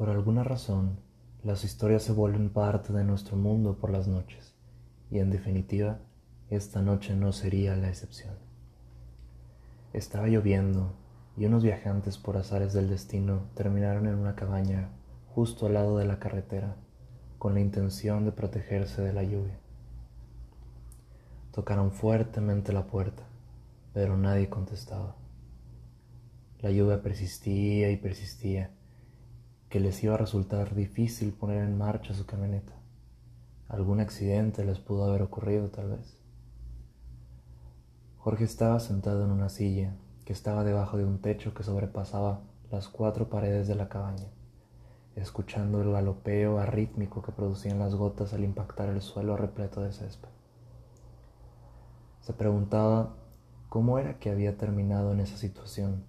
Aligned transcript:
Por 0.00 0.08
alguna 0.08 0.42
razón, 0.44 0.98
las 1.44 1.62
historias 1.62 2.02
se 2.02 2.12
vuelven 2.12 2.48
parte 2.48 2.90
de 2.90 3.04
nuestro 3.04 3.36
mundo 3.36 3.76
por 3.76 3.90
las 3.90 4.08
noches, 4.08 4.54
y 5.10 5.18
en 5.18 5.30
definitiva, 5.30 5.98
esta 6.48 6.80
noche 6.80 7.14
no 7.14 7.32
sería 7.32 7.76
la 7.76 7.90
excepción. 7.90 8.34
Estaba 9.92 10.28
lloviendo 10.28 10.94
y 11.36 11.44
unos 11.44 11.62
viajantes 11.62 12.16
por 12.16 12.38
azares 12.38 12.72
del 12.72 12.88
destino 12.88 13.42
terminaron 13.54 14.06
en 14.06 14.14
una 14.14 14.36
cabaña 14.36 14.88
justo 15.34 15.66
al 15.66 15.74
lado 15.74 15.98
de 15.98 16.06
la 16.06 16.18
carretera 16.18 16.76
con 17.38 17.52
la 17.52 17.60
intención 17.60 18.24
de 18.24 18.32
protegerse 18.32 19.02
de 19.02 19.12
la 19.12 19.22
lluvia. 19.22 19.58
Tocaron 21.52 21.92
fuertemente 21.92 22.72
la 22.72 22.86
puerta, 22.86 23.24
pero 23.92 24.16
nadie 24.16 24.48
contestaba. 24.48 25.16
La 26.60 26.70
lluvia 26.70 27.02
persistía 27.02 27.90
y 27.90 27.98
persistía 27.98 28.70
que 29.70 29.78
les 29.78 30.02
iba 30.02 30.14
a 30.14 30.18
resultar 30.18 30.74
difícil 30.74 31.32
poner 31.32 31.62
en 31.62 31.78
marcha 31.78 32.12
su 32.12 32.26
camioneta. 32.26 32.72
Algún 33.68 34.00
accidente 34.00 34.64
les 34.64 34.80
pudo 34.80 35.04
haber 35.04 35.22
ocurrido 35.22 35.68
tal 35.68 35.90
vez. 35.90 36.18
Jorge 38.18 38.42
estaba 38.42 38.80
sentado 38.80 39.24
en 39.24 39.30
una 39.30 39.48
silla 39.48 39.94
que 40.24 40.32
estaba 40.32 40.64
debajo 40.64 40.98
de 40.98 41.04
un 41.04 41.20
techo 41.20 41.54
que 41.54 41.62
sobrepasaba 41.62 42.40
las 42.72 42.88
cuatro 42.88 43.30
paredes 43.30 43.68
de 43.68 43.76
la 43.76 43.88
cabaña, 43.88 44.26
escuchando 45.14 45.80
el 45.82 45.92
galopeo 45.92 46.58
arrítmico 46.58 47.22
que 47.22 47.30
producían 47.30 47.78
las 47.78 47.94
gotas 47.94 48.34
al 48.34 48.42
impactar 48.42 48.88
el 48.88 49.00
suelo 49.00 49.36
repleto 49.36 49.82
de 49.82 49.92
césped. 49.92 50.28
Se 52.22 52.32
preguntaba 52.32 53.14
cómo 53.68 54.00
era 54.00 54.18
que 54.18 54.30
había 54.30 54.58
terminado 54.58 55.12
en 55.12 55.20
esa 55.20 55.36
situación. 55.36 56.04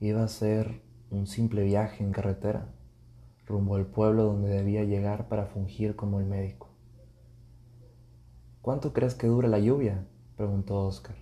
Iba 0.00 0.24
a 0.24 0.28
ser 0.28 0.87
un 1.10 1.26
simple 1.26 1.64
viaje 1.64 2.04
en 2.04 2.12
carretera, 2.12 2.68
rumbo 3.46 3.76
al 3.76 3.86
pueblo 3.86 4.24
donde 4.24 4.50
debía 4.50 4.84
llegar 4.84 5.28
para 5.28 5.46
fungir 5.46 5.96
como 5.96 6.20
el 6.20 6.26
médico. 6.26 6.68
¿Cuánto 8.60 8.92
crees 8.92 9.14
que 9.14 9.26
dure 9.26 9.48
la 9.48 9.58
lluvia? 9.58 10.06
preguntó 10.36 10.84
Oscar. 10.84 11.16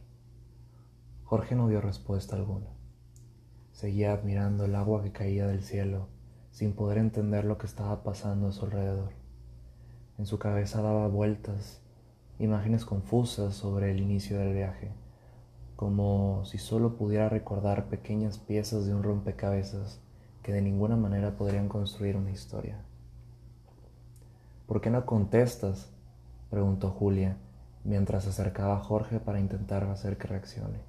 Jorge 1.23 1.55
no 1.55 1.69
dio 1.69 1.81
respuesta 1.81 2.34
alguna. 2.34 2.67
Seguía 3.70 4.12
admirando 4.12 4.65
el 4.65 4.75
agua 4.75 5.05
que 5.05 5.12
caía 5.12 5.47
del 5.47 5.62
cielo, 5.62 6.09
sin 6.50 6.73
poder 6.73 6.98
entender 6.98 7.45
lo 7.45 7.59
que 7.59 7.67
estaba 7.67 8.03
pasando 8.03 8.48
a 8.48 8.53
su 8.53 8.65
alrededor. 8.65 9.12
En 10.19 10.27
su 10.27 10.39
cabeza 10.39 10.83
daba 10.83 11.06
vueltas, 11.06 11.81
imágenes 12.41 12.84
confusas 12.84 13.55
sobre 13.55 13.93
el 13.93 14.00
inicio 14.00 14.39
del 14.39 14.55
viaje 14.55 15.06
como 15.77 16.44
si 16.46 16.58
solo 16.58 16.96
pudiera 16.96 17.28
recordar 17.28 17.86
pequeñas 17.86 18.38
piezas 18.38 18.86
de 18.86 18.94
un 18.94 19.02
rompecabezas 19.02 20.00
que 20.42 20.52
de 20.52 20.62
ninguna 20.62 20.96
manera 20.96 21.36
podrían 21.36 21.69
construir 21.69 22.16
una 22.16 22.30
historia. 22.30 22.78
¿Por 24.66 24.80
qué 24.80 24.91
no 24.91 25.04
contestas? 25.04 25.91
preguntó 26.50 26.91
Julia 26.91 27.36
mientras 27.84 28.24
se 28.24 28.30
acercaba 28.30 28.77
a 28.77 28.80
Jorge 28.80 29.20
para 29.20 29.38
intentar 29.38 29.84
hacer 29.84 30.16
que 30.16 30.27
reaccione. 30.27 30.80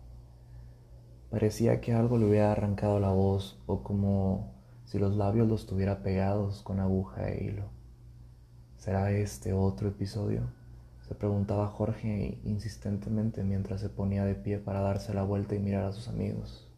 Parecía 1.30 1.82
que 1.82 1.94
algo 1.94 2.18
le 2.18 2.26
hubiera 2.26 2.52
arrancado 2.52 3.00
la 3.00 3.12
voz 3.12 3.62
o 3.66 3.84
como 3.84 4.54
si 4.86 4.98
los 4.98 5.16
labios 5.16 5.48
los 5.48 5.68
tuviera 5.68 6.02
pegados 6.02 6.62
con 6.64 6.80
aguja 6.80 7.30
e 7.30 7.44
hilo. 7.44 7.66
¿Será 8.78 9.12
este 9.12 9.52
otro 9.54 9.90
episodio? 9.90 10.44
Se 11.08 11.16
preguntaba 11.16 11.68
Jorge 11.68 12.38
insistentemente 12.44 13.44
mientras 13.44 13.80
se 13.80 13.88
ponía 13.88 14.26
de 14.26 14.36
pie 14.36 14.58
para 14.58 14.82
darse 14.82 15.14
la 15.14 15.24
vuelta 15.24 15.56
y 15.56 15.60
mirar 15.60 15.86
a 15.86 15.94
sus 15.94 16.10
amigos. 16.10 16.70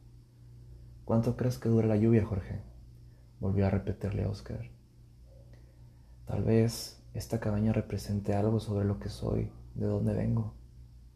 ¿Cuánto 1.04 1.36
crees 1.36 1.58
que 1.58 1.70
dure 1.70 1.88
la 1.88 1.98
lluvia, 1.98 2.24
Jorge? 2.24 2.62
volvió 3.40 3.66
a 3.66 3.72
repetirle 3.72 4.28
Oscar. 4.28 4.70
Tal 6.28 6.44
vez 6.44 7.02
esta 7.16 7.40
cabaña 7.40 7.74
represente 7.74 8.36
algo 8.36 8.60
sobre 8.60 8.86
lo 8.86 9.00
que 9.00 9.10
soy, 9.10 9.52
de 9.74 9.88
dónde 9.88 10.14
vengo, 10.14 10.54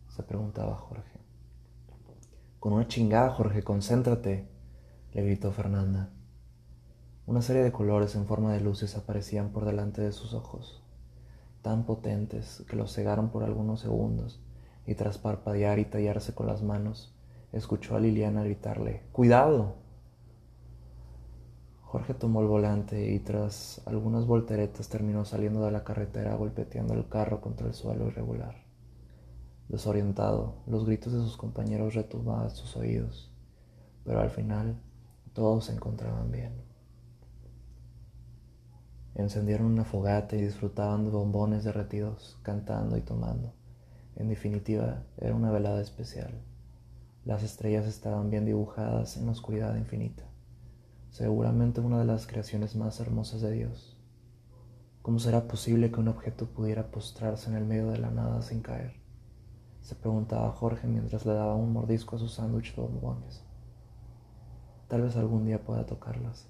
se 0.09 0.23
preguntaba 0.23 0.75
Jorge. 0.75 1.19
Con 2.59 2.73
una 2.73 2.88
chingada, 2.88 3.29
Jorge, 3.29 3.61
concéntrate, 3.61 4.47
le 5.11 5.21
gritó 5.21 5.51
Fernanda. 5.51 6.09
Una 7.27 7.43
serie 7.43 7.61
de 7.61 7.71
colores 7.71 8.15
en 8.15 8.25
forma 8.25 8.53
de 8.53 8.61
luces 8.61 8.97
aparecían 8.97 9.51
por 9.51 9.65
delante 9.65 10.01
de 10.01 10.13
sus 10.13 10.33
ojos 10.33 10.83
tan 11.63 11.85
potentes 11.85 12.63
que 12.69 12.75
lo 12.75 12.88
cegaron 12.88 13.29
por 13.29 13.44
algunos 13.44 13.79
segundos, 13.79 14.40
y 14.85 14.94
tras 14.94 15.18
parpadear 15.18 15.79
y 15.79 15.85
tallarse 15.85 16.35
con 16.35 16.46
las 16.46 16.62
manos, 16.62 17.16
escuchó 17.51 17.96
a 17.96 18.00
Liliana 18.00 18.44
gritarle 18.44 19.03
¡Cuidado! 19.12 19.75
Jorge 21.81 22.13
tomó 22.16 22.41
el 22.41 22.47
volante 22.47 23.12
y 23.12 23.19
tras 23.19 23.81
algunas 23.85 24.25
volteretas 24.25 24.90
terminó 24.90 25.25
saliendo 25.25 25.63
de 25.63 25.72
la 25.72 25.84
carretera 25.84 26.35
golpeteando 26.35 26.96
el 26.96 27.07
carro 27.07 27.40
contra 27.40 27.68
el 27.68 27.74
suelo 27.74 28.07
irregular. 28.07 28.56
Desorientado, 29.69 30.56
los 30.66 30.85
gritos 30.85 31.13
de 31.13 31.19
sus 31.19 31.38
compañeros 31.38 31.94
retumbaban 31.94 32.50
sus 32.50 32.75
oídos, 32.75 33.31
pero 34.03 34.19
al 34.19 34.31
final 34.31 34.81
todos 35.34 35.66
se 35.66 35.74
encontraban 35.74 36.31
bien. 36.31 36.72
Encendieron 39.16 39.68
una 39.68 39.85
fogata 39.85 40.35
y 40.35 40.41
disfrutaban 40.41 41.06
de 41.06 41.12
bombones 41.12 41.63
derretidos, 41.63 42.40
cantando 42.41 42.97
y 42.97 43.01
tomando. 43.01 43.53
En 44.16 44.28
definitiva, 44.28 45.03
era 45.18 45.35
una 45.35 45.51
velada 45.51 45.81
especial. 45.81 46.41
Las 47.25 47.44
estrellas 47.44 47.85
estaban 47.85 48.29
bien 48.29 48.46
dibujadas 48.46 49.18
en 49.18 49.28
la 49.28 49.31
oscuridad 49.31 49.75
infinita. 49.75 50.24
Seguramente 51.12 51.79
una 51.79 52.00
de 52.00 52.06
las 52.06 52.25
creaciones 52.25 52.75
más 52.75 53.00
hermosas 53.00 53.41
de 53.41 53.51
Dios. 53.51 53.97
¿Cómo 55.03 55.19
será 55.19 55.47
posible 55.47 55.91
que 55.91 56.00
un 56.00 56.07
objeto 56.07 56.47
pudiera 56.47 56.90
postrarse 56.90 57.50
en 57.50 57.56
el 57.56 57.66
medio 57.66 57.91
de 57.91 58.00
la 58.00 58.09
nada 58.09 58.41
sin 58.41 58.62
caer? 58.62 58.94
Se 59.81 59.95
preguntaba 59.95 60.51
Jorge 60.51 60.88
mientras 60.88 61.25
le 61.25 61.34
daba 61.34 61.56
un 61.56 61.74
mordisco 61.74 62.16
a 62.16 62.19
su 62.19 62.30
sándwich 62.30 62.75
de 62.75 62.81
bombones. 62.81 63.44
Tal 64.88 65.01
vez 65.01 65.16
algún 65.18 65.45
día 65.45 65.63
pueda 65.63 65.85
tocarlas. 65.85 66.47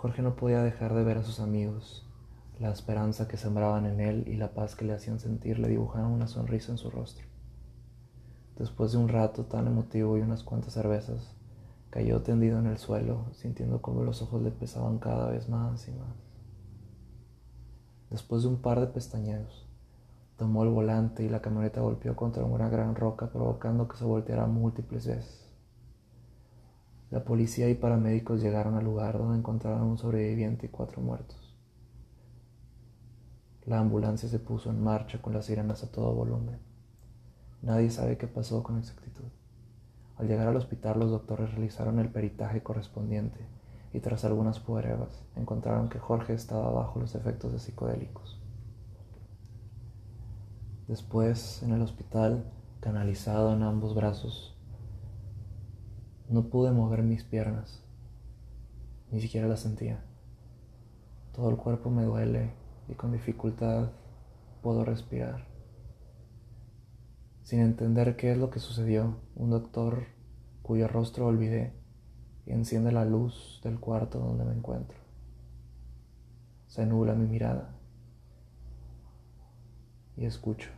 Jorge 0.00 0.22
no 0.22 0.34
podía 0.34 0.62
dejar 0.62 0.94
de 0.94 1.04
ver 1.04 1.18
a 1.18 1.22
sus 1.22 1.40
amigos. 1.40 2.06
La 2.58 2.70
esperanza 2.70 3.28
que 3.28 3.36
sembraban 3.36 3.84
en 3.84 4.00
él 4.00 4.24
y 4.28 4.36
la 4.36 4.54
paz 4.54 4.74
que 4.74 4.86
le 4.86 4.94
hacían 4.94 5.20
sentir 5.20 5.58
le 5.58 5.68
dibujaron 5.68 6.12
una 6.12 6.26
sonrisa 6.26 6.72
en 6.72 6.78
su 6.78 6.90
rostro. 6.90 7.26
Después 8.56 8.92
de 8.92 8.96
un 8.96 9.10
rato 9.10 9.44
tan 9.44 9.66
emotivo 9.66 10.16
y 10.16 10.22
unas 10.22 10.42
cuantas 10.42 10.72
cervezas, 10.72 11.36
cayó 11.90 12.22
tendido 12.22 12.58
en 12.58 12.64
el 12.64 12.78
suelo, 12.78 13.26
sintiendo 13.34 13.82
como 13.82 14.02
los 14.02 14.22
ojos 14.22 14.40
le 14.40 14.50
pesaban 14.50 15.00
cada 15.00 15.28
vez 15.28 15.50
más 15.50 15.86
y 15.86 15.90
más. 15.90 16.16
Después 18.08 18.44
de 18.44 18.48
un 18.48 18.62
par 18.62 18.80
de 18.80 18.86
pestañeos, 18.86 19.68
tomó 20.38 20.62
el 20.62 20.70
volante 20.70 21.24
y 21.24 21.28
la 21.28 21.42
camioneta 21.42 21.82
golpeó 21.82 22.16
contra 22.16 22.46
una 22.46 22.70
gran 22.70 22.94
roca, 22.94 23.30
provocando 23.30 23.86
que 23.86 23.98
se 23.98 24.06
volteara 24.06 24.46
múltiples 24.46 25.06
veces. 25.06 25.49
La 27.10 27.24
policía 27.24 27.68
y 27.68 27.74
paramédicos 27.74 28.40
llegaron 28.40 28.76
al 28.76 28.84
lugar 28.84 29.18
donde 29.18 29.38
encontraron 29.38 29.82
un 29.82 29.98
sobreviviente 29.98 30.66
y 30.66 30.68
cuatro 30.68 31.02
muertos. 31.02 31.56
La 33.66 33.80
ambulancia 33.80 34.28
se 34.28 34.38
puso 34.38 34.70
en 34.70 34.82
marcha 34.82 35.20
con 35.20 35.34
las 35.34 35.46
sirenas 35.46 35.82
a 35.82 35.90
todo 35.90 36.14
volumen. 36.14 36.60
Nadie 37.62 37.90
sabe 37.90 38.16
qué 38.16 38.28
pasó 38.28 38.62
con 38.62 38.78
exactitud. 38.78 39.28
Al 40.16 40.28
llegar 40.28 40.46
al 40.46 40.56
hospital 40.56 41.00
los 41.00 41.10
doctores 41.10 41.50
realizaron 41.50 41.98
el 41.98 42.10
peritaje 42.10 42.62
correspondiente 42.62 43.40
y 43.92 44.00
tras 44.00 44.24
algunas 44.24 44.60
pruebas 44.60 45.24
encontraron 45.34 45.88
que 45.88 45.98
Jorge 45.98 46.34
estaba 46.34 46.70
bajo 46.70 47.00
los 47.00 47.16
efectos 47.16 47.52
de 47.52 47.58
psicodélicos. 47.58 48.40
Después, 50.86 51.62
en 51.62 51.72
el 51.72 51.82
hospital, 51.82 52.52
canalizado 52.80 53.52
en 53.52 53.62
ambos 53.62 53.94
brazos, 53.94 54.59
no 56.30 56.48
pude 56.48 56.70
mover 56.70 57.02
mis 57.02 57.24
piernas, 57.24 57.82
ni 59.10 59.20
siquiera 59.20 59.48
las 59.48 59.60
sentía. 59.60 60.02
Todo 61.34 61.50
el 61.50 61.56
cuerpo 61.56 61.90
me 61.90 62.04
duele 62.04 62.52
y 62.88 62.94
con 62.94 63.12
dificultad 63.12 63.90
puedo 64.62 64.84
respirar. 64.84 65.46
Sin 67.42 67.60
entender 67.60 68.16
qué 68.16 68.32
es 68.32 68.38
lo 68.38 68.50
que 68.50 68.60
sucedió, 68.60 69.16
un 69.34 69.50
doctor 69.50 70.06
cuyo 70.62 70.88
rostro 70.88 71.26
olvidé 71.26 71.80
enciende 72.52 72.92
la 72.92 73.04
luz 73.04 73.60
del 73.62 73.78
cuarto 73.78 74.18
donde 74.18 74.44
me 74.44 74.52
encuentro. 74.52 74.98
Se 76.66 76.86
nubla 76.86 77.14
mi 77.14 77.26
mirada 77.26 77.74
y 80.16 80.24
escucho. 80.24 80.70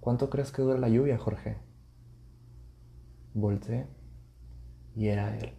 ¿Cuánto 0.00 0.30
crees 0.30 0.52
que 0.52 0.62
dura 0.62 0.78
la 0.78 0.88
lluvia, 0.88 1.18
Jorge? 1.18 1.58
Volté 3.36 3.86
y 4.96 5.08
era 5.08 5.36
él. 5.36 5.52